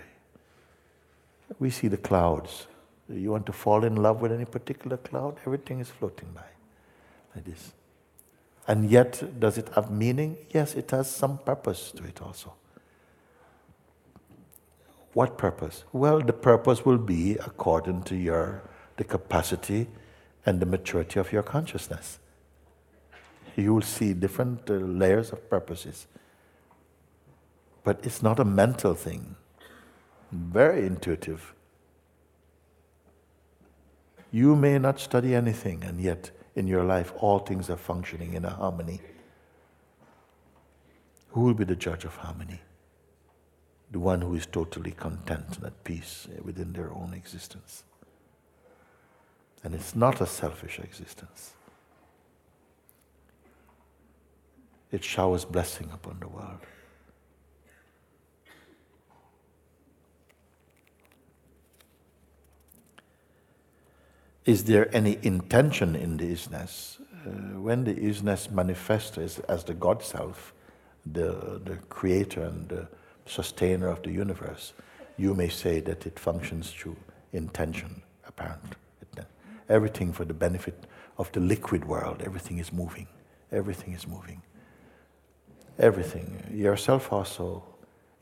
We 1.59 1.71
see 1.71 1.89
the 1.89 1.97
clouds. 1.97 2.67
You 3.09 3.31
want 3.31 3.47
to 3.47 3.53
fall 3.53 3.85
in 3.85 3.97
love 3.97 4.21
with 4.21 4.33
any 4.33 4.45
particular 4.45 4.99
cloud? 4.99 5.39
Everything 5.47 5.81
is 5.81 5.89
floating 5.91 6.29
by 6.35 6.45
like 7.35 7.45
this. 7.45 7.73
And 8.67 8.91
yet, 8.91 9.41
does 9.41 9.57
it 9.57 9.71
have 9.75 9.91
meaning? 9.91 10.37
Yes, 10.51 10.75
it 10.75 10.91
has 10.91 11.11
some 11.11 11.39
purpose 11.39 11.91
to 11.93 12.05
it 12.05 12.21
also. 12.21 12.53
What 15.15 15.39
purpose? 15.39 15.85
Well, 15.93 16.21
the 16.21 16.35
purpose 16.35 16.85
will 16.85 16.99
be 16.99 17.37
according 17.37 18.03
to 18.05 18.17
your 18.17 18.63
the 18.99 19.05
capacity 19.05 19.87
and 20.45 20.61
the 20.61 20.67
maturity 20.67 21.19
of 21.19 21.33
your 21.33 21.43
consciousness. 21.43 22.19
You 23.57 23.75
will 23.75 23.83
see 23.83 24.13
different 24.13 24.69
uh, 24.69 24.75
layers 24.75 25.31
of 25.33 25.49
purposes. 25.49 26.07
But 27.85 28.01
it's 28.03 28.23
not 28.23 28.39
a 28.39 28.45
mental 28.45 28.95
thing 28.95 29.37
very 30.33 30.87
intuitive. 30.87 31.55
You 34.31 34.55
may 34.57 34.79
not 34.79 35.01
study 35.01 35.35
anything, 35.35 35.83
and 35.85 36.01
yet 36.01 36.31
in 36.55 36.67
your 36.67 36.85
life 36.85 37.13
all 37.17 37.39
things 37.39 37.71
are 37.71 37.77
functioning 37.77 38.35
in 38.35 38.45
a 38.45 38.51
harmony. 38.51 39.01
Who 41.31 41.43
will 41.43 41.55
be 41.55 41.65
the 41.65 41.77
judge 41.77 42.05
of 42.05 42.17
harmony? 42.17 42.61
The 43.91 43.99
one 43.99 44.21
who 44.21 44.35
is 44.35 44.45
totally 44.45 44.91
content 44.93 45.57
and 45.57 45.67
at 45.67 45.85
peace 45.85 46.29
eh, 46.31 46.41
within 46.43 46.73
their 46.73 46.93
own 46.93 47.15
existence. 47.15 47.85
And 49.65 49.75
it's 49.75 49.97
not 49.97 50.21
a 50.21 50.27
selfish 50.27 50.79
existence. 50.79 51.53
It 54.91 55.05
showers 55.05 55.45
blessing 55.45 55.91
upon 55.93 56.19
the 56.21 56.29
world. 56.29 56.61
Is 64.49 64.65
there 64.65 64.89
any 64.97 65.19
intention 65.21 65.95
in 65.95 66.17
the 66.17 66.33
isness? 66.33 66.99
Uh, 67.03 67.61
when 67.61 67.85
the 67.85 67.93
isness 67.93 68.51
manifests 68.51 69.19
as, 69.19 69.65
the 69.65 69.75
God 69.75 70.03
self, 70.03 70.55
the, 71.05 71.61
the 71.67 71.77
creator 71.91 72.45
and 72.45 72.67
the 72.67 72.89
sustainer 73.27 73.89
of 73.89 74.03
the 74.03 74.11
universe, 74.11 74.73
you 75.19 75.35
may 75.35 75.51
say 75.51 75.81
that 75.81 76.07
it 76.07 76.19
functions 76.19 76.71
through 76.71 76.97
intention, 77.35 78.01
apparent. 78.27 78.77
Everything 79.69 80.15
for 80.15 80.25
the 80.25 80.33
benefit 80.33 80.87
of 81.19 81.31
the 81.33 81.41
liquid 81.41 81.85
world, 81.85 82.23
everything 82.25 82.57
is 82.57 82.73
moving. 82.73 83.07
Everything 83.53 83.93
is 83.93 84.09
moving. 84.09 84.41
Everything. 85.79 86.43
Yourself 86.51 87.13
also, 87.13 87.63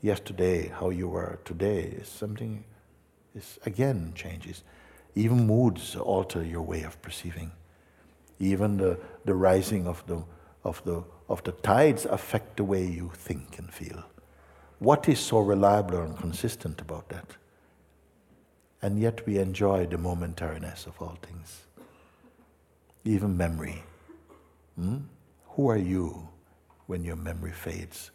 yesterday, 0.02 0.73
how 0.80 0.90
you 0.90 1.06
were 1.06 1.38
today, 1.45 1.83
is 1.83 2.09
something, 2.09 2.64
is 3.33 3.61
again 3.64 4.11
changes 4.16 4.64
Even 5.16 5.46
moods 5.46 5.96
alter 5.96 6.44
your 6.44 6.62
way 6.62 6.82
of 6.82 7.00
perceiving. 7.00 7.50
Even 8.38 8.76
the, 8.76 8.99
the 9.25 9.35
rising 9.35 9.87
of 9.87 10.06
the, 10.06 10.23
of, 10.62 10.85
the, 10.85 11.02
of 11.28 11.42
the 11.42 11.52
tides 11.52 12.04
affect 12.04 12.58
the 12.58 12.64
way 12.64 12.85
you 12.85 13.11
think 13.14 13.58
and 13.58 13.73
feel. 13.73 14.04
What 14.78 15.08
is 15.08 15.18
so 15.18 15.38
reliable 15.38 16.02
and 16.02 16.18
consistent 16.18 16.82
about 16.82 17.08
that? 17.08 17.37
And 18.82 19.00
yet 19.00 19.26
we 19.26 19.38
enjoy 19.38 19.87
the 19.87 19.96
momentariness 19.96 20.87
of 20.87 21.00
all 21.00 21.16
things, 21.23 21.62
even 23.04 23.38
memory. 23.38 23.82
Hmm? 24.78 24.99
Who 25.52 25.70
are 25.70 25.78
you 25.78 26.28
when 26.87 27.02
your 27.02 27.16
memory 27.16 27.52
fades? 27.52 28.11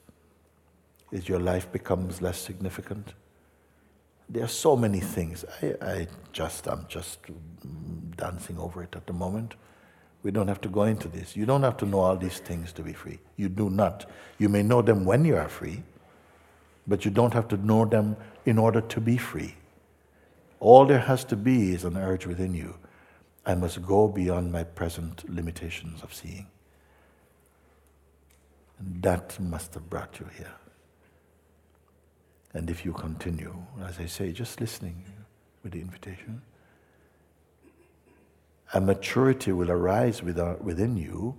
Is 1.12 1.27
your 1.27 1.39
life 1.39 1.72
becomes 1.72 2.22
less 2.22 2.38
significant? 2.38 3.13
There 4.31 4.45
are 4.45 4.47
so 4.47 4.77
many 4.77 5.01
things. 5.01 5.43
I, 5.61 5.75
I 5.81 6.07
just, 6.31 6.65
I'm 6.65 6.85
just 6.88 7.19
dancing 8.15 8.57
over 8.57 8.81
it 8.81 8.95
at 8.95 9.05
the 9.05 9.11
moment. 9.11 9.55
We 10.23 10.31
don't 10.31 10.47
have 10.47 10.61
to 10.61 10.69
go 10.69 10.83
into 10.83 11.09
this. 11.09 11.35
You 11.35 11.45
don't 11.45 11.63
have 11.63 11.75
to 11.77 11.85
know 11.85 12.00
all 12.00 12.15
these 12.15 12.39
things 12.39 12.71
to 12.73 12.81
be 12.81 12.93
free. 12.93 13.19
You 13.35 13.50
do 13.50 13.69
not. 13.69 14.09
You 14.38 14.47
may 14.47 14.63
know 14.63 14.81
them 14.81 15.03
when 15.03 15.25
you 15.25 15.35
are 15.35 15.50
free, 15.50 15.83
but 16.88 17.03
you 17.03 17.11
don't 17.11 17.33
have 17.33 17.50
to 17.50 17.57
know 17.57 17.83
them 17.83 18.15
in 18.45 18.57
order 18.57 18.79
to 18.79 19.01
be 19.01 19.17
free. 19.17 19.55
All 20.61 20.85
there 20.85 21.00
has 21.00 21.25
to 21.25 21.35
be 21.35 21.73
is 21.73 21.83
an 21.83 21.97
urge 21.97 22.25
within 22.25 22.53
you. 22.53 22.75
I 23.45 23.55
must 23.55 23.81
go 23.81 24.07
beyond 24.07 24.51
my 24.51 24.63
present 24.63 25.27
limitations 25.27 26.03
of 26.03 26.13
seeing. 26.13 26.47
And 28.79 29.01
that 29.01 29.38
must 29.41 29.73
have 29.73 29.89
brought 29.89 30.19
you 30.19 30.27
here. 30.38 30.53
And 32.53 32.70
if 32.70 32.86
you 32.86 32.93
continue, 32.93 33.55
as 33.86 34.00
I 34.00 34.05
say, 34.05 34.31
just 34.31 34.60
listening 34.60 35.03
with 35.63 35.72
the 35.74 35.81
invitation, 35.81 36.41
a 38.74 38.81
maturity 38.81 39.51
will 39.51 39.72
arise 39.72 40.22
within 40.24 40.98
you 40.98 41.36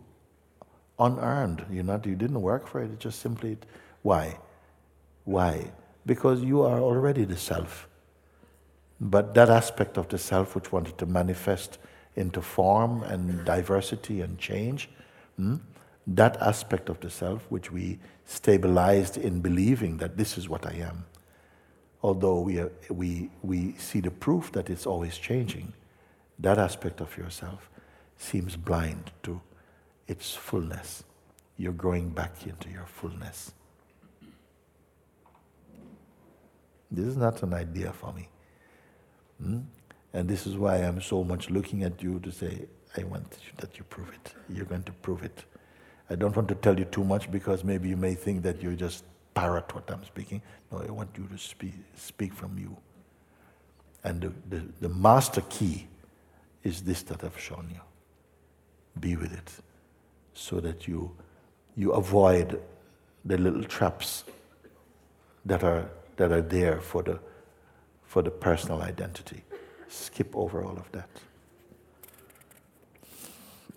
unearned. 0.98 1.64
You're 1.70 1.84
not, 1.84 2.06
you 2.06 2.14
didn't 2.14 2.40
work 2.40 2.66
for 2.66 2.82
it, 2.82 2.90
it's 2.92 3.02
just 3.02 3.20
simply, 3.20 3.58
why? 4.02 4.38
Why? 5.24 5.72
Because 6.06 6.42
you 6.42 6.62
are 6.62 6.80
already 6.80 7.24
the 7.24 7.36
self. 7.36 7.88
But 9.00 9.34
that 9.34 9.50
aspect 9.50 9.98
of 9.98 10.08
the 10.08 10.18
self 10.18 10.54
which 10.54 10.72
wanted 10.72 10.98
to 10.98 11.06
manifest 11.06 11.78
into 12.16 12.40
form 12.40 13.02
and 13.02 13.44
diversity 13.44 14.20
and 14.20 14.38
change, 14.38 14.90
hmm, 15.36 15.56
that 16.06 16.36
aspect 16.40 16.88
of 16.88 17.00
the 17.00 17.10
self 17.10 17.46
which 17.48 17.70
we 17.70 17.98
stabilized 18.24 19.16
in 19.16 19.40
believing 19.40 19.98
that 19.98 20.16
this 20.16 20.36
is 20.36 20.48
what 20.48 20.66
I 20.66 20.74
am, 20.74 21.04
although 22.02 22.40
we, 22.40 22.58
are, 22.58 22.72
we, 22.90 23.30
we 23.42 23.74
see 23.78 24.00
the 24.00 24.10
proof 24.10 24.52
that 24.52 24.70
it's 24.70 24.86
always 24.86 25.18
changing, 25.18 25.72
that 26.38 26.58
aspect 26.58 27.00
of 27.00 27.16
yourself 27.16 27.70
seems 28.16 28.56
blind 28.56 29.12
to 29.22 29.40
its 30.08 30.34
fullness. 30.34 31.04
You're 31.56 31.72
growing 31.72 32.10
back 32.10 32.46
into 32.46 32.68
your 32.68 32.86
fullness. 32.86 33.52
This 36.90 37.06
is 37.06 37.16
not 37.16 37.42
an 37.42 37.54
idea 37.54 37.92
for 37.92 38.12
me. 38.12 38.28
Hmm? 39.40 39.60
And 40.12 40.28
this 40.28 40.46
is 40.46 40.56
why 40.56 40.76
I'm 40.76 41.00
so 41.00 41.24
much 41.24 41.48
looking 41.48 41.84
at 41.84 42.02
you 42.02 42.20
to 42.20 42.30
say, 42.30 42.66
I 42.96 43.04
want 43.04 43.38
that 43.56 43.78
you 43.78 43.84
prove 43.84 44.10
it. 44.10 44.34
You're 44.50 44.66
going 44.66 44.82
to 44.84 44.92
prove 44.92 45.22
it. 45.22 45.44
I 46.10 46.14
don't 46.14 46.34
want 46.34 46.48
to 46.48 46.54
tell 46.54 46.78
you 46.78 46.84
too 46.84 47.04
much 47.04 47.30
because 47.30 47.64
maybe 47.64 47.88
you 47.88 47.96
may 47.96 48.14
think 48.14 48.42
that 48.42 48.62
you 48.62 48.74
just 48.76 49.04
parrot 49.34 49.74
what 49.74 49.90
I'm 49.90 50.04
speaking. 50.04 50.42
No, 50.70 50.78
I 50.78 50.90
want 50.90 51.10
you 51.16 51.26
to 51.26 51.38
speak, 51.38 51.72
speak 51.96 52.34
from 52.34 52.58
you. 52.58 52.76
And 54.04 54.20
the, 54.20 54.32
the, 54.50 54.62
the 54.80 54.88
master 54.88 55.42
key 55.48 55.86
is 56.64 56.82
this 56.82 57.02
that 57.04 57.24
I've 57.24 57.38
shown 57.38 57.68
you. 57.72 57.80
Be 59.00 59.16
with 59.16 59.32
it 59.32 59.50
so 60.34 60.60
that 60.60 60.86
you, 60.86 61.10
you 61.76 61.92
avoid 61.92 62.60
the 63.24 63.38
little 63.38 63.64
traps 63.64 64.24
that 65.44 65.62
are, 65.62 65.88
that 66.16 66.32
are 66.32 66.42
there 66.42 66.80
for 66.80 67.02
the, 67.02 67.18
for 68.04 68.22
the 68.22 68.30
personal 68.30 68.82
identity. 68.82 69.42
Skip 69.88 70.34
over 70.36 70.64
all 70.64 70.76
of 70.76 70.90
that. 70.92 71.08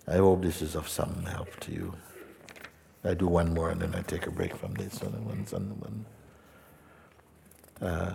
I 0.08 0.16
hope 0.16 0.42
this 0.42 0.62
is 0.62 0.76
of 0.76 0.88
some 0.88 1.24
help 1.24 1.58
to 1.60 1.72
you. 1.72 1.94
I 3.06 3.14
do 3.14 3.26
one 3.26 3.54
more 3.54 3.70
and 3.70 3.80
then 3.80 3.94
I 3.94 4.02
take 4.02 4.26
a 4.26 4.30
break 4.30 4.56
from 4.56 4.74
this. 4.74 5.02
And 5.02 5.14
one, 5.80 6.06
uh, 7.80 8.12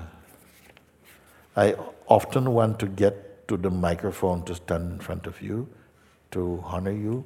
I 1.56 1.76
often 2.08 2.54
want 2.54 2.80
to 2.80 2.88
get 2.88 3.48
to 3.48 3.58
the 3.58 3.70
microphone 3.70 4.44
to 4.46 4.56
stand 4.56 4.94
in 4.94 5.00
front 5.00 5.28
of 5.28 5.42
you, 5.42 5.68
to 6.32 6.64
honor 6.66 6.92
you, 6.92 7.26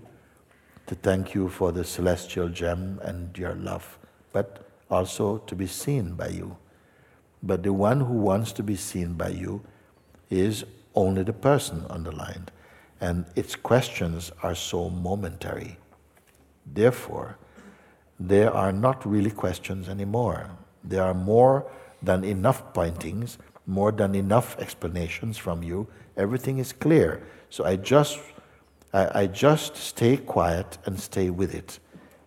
to 0.88 0.96
thank 0.96 1.34
you 1.34 1.50
for 1.50 1.72
the 1.72 1.84
celestial 1.84 2.50
gem 2.50 3.00
and 3.04 3.38
your 3.38 3.56
love, 3.56 3.98
but 4.34 4.68
also 4.90 5.38
to 5.40 5.56
be 5.56 5.68
seen 5.68 6.14
by 6.14 6.28
you. 6.30 6.58
But 7.42 7.64
the 7.64 7.74
one 7.74 8.02
who 8.02 8.14
wants 8.14 8.52
to 8.54 8.64
be 8.64 8.76
seen 8.76 9.14
by 9.14 9.30
you 9.30 9.62
is 10.30 10.66
only 10.96 11.24
the 11.24 11.34
person 11.34 11.86
underlined, 11.90 12.52
and 13.02 13.26
its 13.36 13.56
questions 13.56 14.32
are 14.42 14.56
so 14.56 14.90
momentary. 14.90 15.78
Therefore, 16.66 17.38
there 18.20 18.54
are 18.54 18.72
not 18.72 19.06
really 19.06 19.32
questions 19.32 19.90
anymore. 19.90 20.50
There 20.84 21.04
are 21.04 21.14
more 21.14 21.70
than 22.02 22.24
enough 22.24 22.74
pointings, 22.74 23.38
more 23.66 23.92
than 23.92 24.16
enough 24.16 24.58
explanations 24.60 25.38
from 25.38 25.64
you. 25.64 25.88
Everything 26.16 26.60
is 26.60 26.72
clear. 26.72 27.22
So 27.50 27.66
I 27.66 27.76
just, 27.76 28.20
I, 28.94 29.22
I 29.22 29.28
just 29.28 29.76
stay 29.76 30.18
quiet 30.18 30.78
and 30.86 31.00
stay 31.00 31.30
with 31.30 31.54
it. 31.54 31.80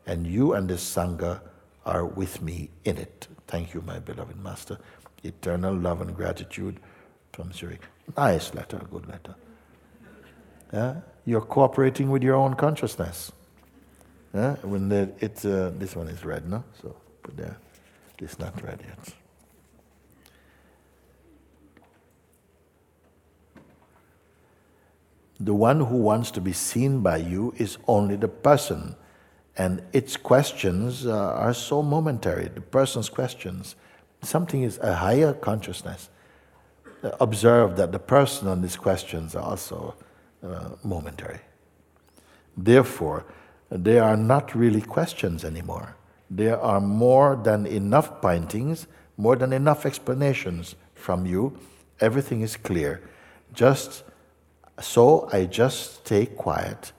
And 0.06 0.26
you 0.26 0.54
and 0.54 0.68
the 0.68 0.74
Sangha 0.74 1.40
are 1.86 2.04
with 2.04 2.42
me 2.42 2.70
in 2.84 2.98
it. 2.98 3.28
Thank 3.46 3.72
you, 3.72 3.82
my 3.82 3.98
beloved 3.98 4.42
Master. 4.42 4.78
Eternal 5.22 5.74
love 5.74 6.00
and 6.00 6.14
gratitude 6.14 6.80
from 7.32 7.52
Zurich. 7.52 7.82
Nice 8.16 8.54
letter, 8.54 8.80
good 8.90 9.06
letter. 9.08 9.34
Yeah? 10.72 10.96
You're 11.24 11.40
cooperating 11.40 12.10
with 12.10 12.22
your 12.22 12.34
own 12.34 12.54
consciousness. 12.54 13.32
When 14.32 14.88
the, 14.88 15.10
it, 15.20 15.44
uh, 15.44 15.70
this 15.70 15.96
one 15.96 16.08
is 16.08 16.24
read, 16.24 16.48
no? 16.48 16.64
So 16.82 16.94
put 17.22 17.36
there. 17.36 17.58
This 18.18 18.38
not 18.38 18.62
read 18.62 18.80
yet. 18.86 19.14
The 25.40 25.54
one 25.54 25.80
who 25.80 25.96
wants 25.98 26.32
to 26.32 26.40
be 26.40 26.52
seen 26.52 27.00
by 27.00 27.18
you 27.18 27.54
is 27.56 27.78
only 27.86 28.16
the 28.16 28.28
person, 28.28 28.96
and 29.56 29.82
its 29.92 30.16
questions 30.16 31.06
uh, 31.06 31.14
are 31.14 31.54
so 31.54 31.80
momentary. 31.80 32.48
The 32.48 32.60
person's 32.60 33.08
questions, 33.08 33.76
something 34.22 34.62
is 34.64 34.78
a 34.78 34.96
higher 34.96 35.32
consciousness. 35.32 36.10
Uh, 37.04 37.10
observe 37.20 37.76
that 37.76 37.92
the 37.92 38.00
person 38.00 38.48
on 38.48 38.62
these 38.62 38.76
questions 38.76 39.36
are 39.36 39.44
also 39.44 39.94
uh, 40.42 40.70
momentary. 40.82 41.38
Therefore, 42.56 43.24
they 43.70 43.98
are 43.98 44.16
not 44.16 44.54
really 44.54 44.80
questions 44.80 45.44
anymore. 45.44 45.96
There 46.30 46.58
are 46.60 46.80
more 46.80 47.36
than 47.36 47.66
enough 47.66 48.20
pointings, 48.20 48.86
more 49.16 49.36
than 49.36 49.52
enough 49.52 49.86
explanations 49.86 50.74
from 50.94 51.26
you. 51.26 51.58
Everything 52.00 52.42
is 52.42 52.56
clear. 52.56 53.02
Just 53.52 54.04
so 54.80 55.28
I 55.32 55.46
just 55.46 56.06
stay 56.06 56.26
quiet 56.26 56.92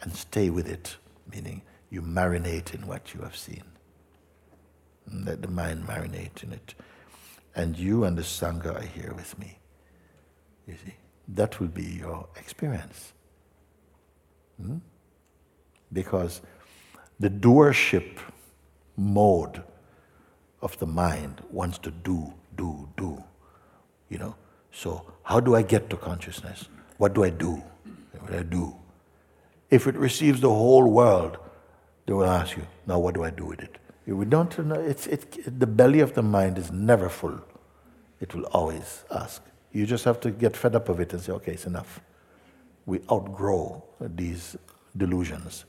and 0.00 0.14
stay 0.14 0.50
with 0.50 0.68
it, 0.68 0.96
meaning 1.32 1.62
you 1.90 2.02
marinate 2.02 2.74
in 2.74 2.86
what 2.86 3.14
you 3.14 3.20
have 3.20 3.36
seen. 3.36 3.64
Let 5.12 5.42
the 5.42 5.48
mind 5.48 5.86
marinate 5.86 6.42
in 6.42 6.52
it. 6.52 6.74
And 7.54 7.78
you 7.78 8.04
and 8.04 8.18
the 8.18 8.22
Sangha 8.22 8.76
are 8.76 8.86
here 8.86 9.12
with 9.14 9.38
me. 9.38 9.58
You 10.66 10.74
see, 10.84 10.94
that 11.28 11.60
will 11.60 11.68
be 11.68 11.84
your 11.84 12.26
experience. 12.36 13.12
Hmm? 14.60 14.78
Because 15.94 16.42
the 17.18 17.30
doership 17.30 18.18
mode 18.96 19.62
of 20.60 20.78
the 20.78 20.86
mind 20.86 21.40
wants 21.50 21.78
to 21.78 21.90
do, 21.90 22.32
do, 22.56 22.88
do. 22.96 23.22
You 24.08 24.18
know? 24.18 24.34
So, 24.72 25.10
how 25.22 25.40
do 25.40 25.54
I 25.54 25.62
get 25.62 25.88
to 25.90 25.96
consciousness? 25.96 26.68
What 26.98 27.14
do 27.14 27.24
I 27.24 27.30
do? 27.30 27.62
What 28.18 28.32
do 28.32 28.38
I 28.38 28.42
do? 28.42 28.74
If 29.70 29.86
it 29.86 29.96
receives 29.96 30.40
the 30.40 30.50
whole 30.50 30.88
world, 30.90 31.38
they 32.06 32.12
will 32.12 32.26
ask 32.26 32.56
you, 32.56 32.66
now 32.86 32.98
what 32.98 33.14
do 33.14 33.24
I 33.24 33.30
do 33.30 33.46
with 33.46 33.60
it? 33.60 33.78
We 34.06 34.24
don't 34.26 34.56
know, 34.58 34.74
it's, 34.74 35.06
it, 35.06 35.58
the 35.58 35.66
belly 35.66 36.00
of 36.00 36.14
the 36.14 36.22
mind 36.22 36.58
is 36.58 36.70
never 36.70 37.08
full. 37.08 37.40
It 38.20 38.34
will 38.34 38.44
always 38.46 39.04
ask. 39.10 39.42
You 39.72 39.86
just 39.86 40.04
have 40.04 40.20
to 40.20 40.30
get 40.30 40.56
fed 40.56 40.74
up 40.74 40.88
of 40.88 41.00
it 41.00 41.12
and 41.12 41.22
say, 41.22 41.32
okay, 41.32 41.52
it's 41.52 41.66
enough. 41.66 42.00
We 42.86 43.00
outgrow 43.10 43.82
these 44.00 44.56
delusions. 44.96 45.64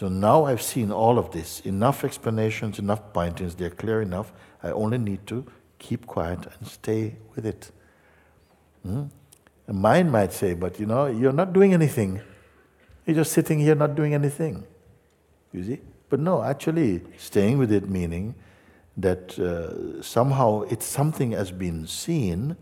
So 0.00 0.08
now 0.08 0.46
I've 0.46 0.62
seen 0.62 0.90
all 0.90 1.18
of 1.18 1.30
this. 1.30 1.60
Enough 1.60 2.04
explanations, 2.04 2.78
enough 2.78 3.12
pointings, 3.12 3.54
they're 3.54 3.68
clear 3.68 4.00
enough. 4.00 4.32
I 4.62 4.70
only 4.70 4.96
need 4.96 5.26
to 5.26 5.44
keep 5.78 6.06
quiet 6.06 6.38
and 6.46 6.66
stay 6.66 7.16
with 7.34 7.44
it. 7.44 7.70
Hmm? 8.82 9.08
Mind 9.68 10.10
might 10.10 10.32
say, 10.32 10.54
but 10.54 10.80
you 10.80 10.86
know, 10.86 11.04
you're 11.04 11.34
not 11.34 11.52
doing 11.52 11.74
anything. 11.74 12.22
You're 13.04 13.16
just 13.16 13.32
sitting 13.32 13.58
here 13.58 13.74
not 13.74 13.94
doing 13.94 14.14
anything. 14.14 14.64
You 15.52 15.64
see? 15.64 15.80
But 16.08 16.20
no, 16.20 16.42
actually, 16.42 17.02
staying 17.18 17.58
with 17.58 17.70
it 17.70 17.90
meaning 17.90 18.36
that 18.96 19.38
uh, 19.38 20.00
somehow 20.00 20.62
it's 20.62 20.86
something 20.86 21.32
has 21.32 21.50
been 21.50 21.86
seen, 21.86 22.56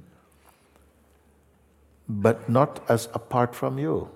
but 2.08 2.48
not 2.48 2.84
as 2.88 3.08
apart 3.14 3.54
from 3.54 3.78
you. 3.78 4.10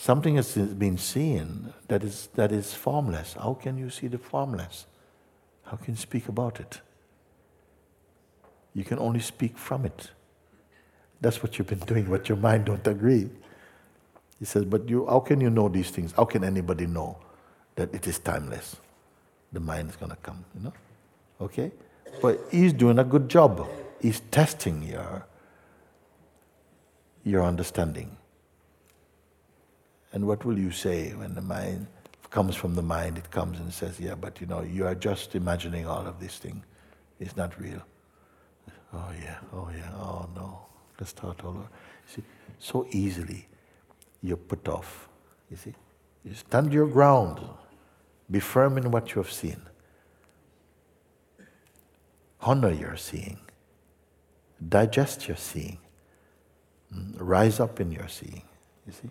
Something 0.00 0.36
has 0.36 0.56
been 0.56 0.96
seen 0.96 1.74
that 1.88 2.02
is, 2.02 2.30
that 2.34 2.52
is 2.52 2.72
formless. 2.72 3.34
How 3.34 3.52
can 3.52 3.76
you 3.76 3.90
see 3.90 4.06
the 4.06 4.16
formless? 4.16 4.86
How 5.64 5.76
can 5.76 5.92
you 5.92 6.00
speak 6.00 6.26
about 6.26 6.58
it? 6.58 6.80
You 8.72 8.82
can 8.82 8.98
only 8.98 9.20
speak 9.20 9.58
from 9.58 9.84
it. 9.84 10.08
That's 11.20 11.42
what 11.42 11.58
you've 11.58 11.68
been 11.68 11.78
doing, 11.92 12.08
what 12.08 12.30
your 12.30 12.38
mind 12.38 12.64
don't 12.64 12.86
agree. 12.86 13.28
He 14.38 14.46
says, 14.46 14.64
but 14.64 14.88
you, 14.88 15.06
how 15.06 15.20
can 15.20 15.38
you 15.38 15.50
know 15.50 15.68
these 15.68 15.90
things? 15.90 16.12
How 16.12 16.24
can 16.24 16.44
anybody 16.44 16.86
know 16.86 17.18
that 17.74 17.94
it 17.94 18.06
is 18.06 18.18
timeless? 18.18 18.76
The 19.52 19.60
mind 19.60 19.90
is 19.90 19.96
going 19.96 20.12
to 20.12 20.16
come, 20.16 20.42
you 20.54 20.62
know? 20.62 20.72
Okay? 21.42 21.72
But 22.22 22.40
he's 22.50 22.72
doing 22.72 22.98
a 22.98 23.04
good 23.04 23.28
job. 23.28 23.68
He's 24.00 24.20
testing 24.30 24.82
your, 24.82 25.26
your 27.22 27.44
understanding. 27.44 28.16
And 30.12 30.26
what 30.26 30.44
will 30.44 30.58
you 30.58 30.70
say 30.70 31.10
when 31.14 31.34
the 31.34 31.42
mind 31.42 31.86
comes 32.30 32.56
from 32.56 32.74
the 32.74 32.82
mind? 32.82 33.18
It 33.18 33.30
comes 33.30 33.60
and 33.60 33.72
says, 33.72 34.00
yeah, 34.00 34.14
but 34.14 34.40
you 34.40 34.46
know, 34.46 34.62
you 34.62 34.86
are 34.86 34.94
just 34.94 35.34
imagining 35.34 35.86
all 35.86 36.06
of 36.06 36.18
this 36.18 36.38
thing. 36.38 36.64
It's 37.20 37.36
not 37.36 37.58
real. 37.60 37.82
Oh 38.92 39.10
yeah, 39.22 39.38
oh 39.52 39.70
yeah, 39.76 39.90
oh 39.94 40.28
no. 40.34 40.66
Let's 40.98 41.10
start 41.10 41.44
all 41.44 41.50
over. 41.50 41.68
See, 42.06 42.22
so 42.58 42.86
easily 42.90 43.46
you're 44.22 44.36
put 44.36 44.68
off. 44.68 45.08
You 45.50 45.56
see? 45.56 45.74
You 46.24 46.34
stand 46.34 46.72
your 46.72 46.86
ground. 46.86 47.40
Be 48.30 48.40
firm 48.40 48.78
in 48.78 48.90
what 48.90 49.14
you 49.14 49.22
have 49.22 49.32
seen. 49.32 49.60
Honor 52.42 52.72
your 52.72 52.96
seeing. 52.96 53.38
Digest 54.68 55.28
your 55.28 55.36
seeing. 55.36 55.78
Mm, 56.94 57.14
rise 57.18 57.60
up 57.60 57.80
in 57.80 57.92
your 57.92 58.08
seeing. 58.08 58.42
You 58.86 58.92
see? 58.92 59.10